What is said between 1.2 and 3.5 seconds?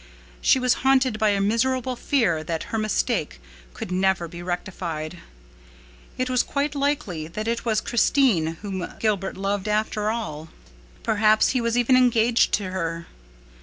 a miserable fear that her mistake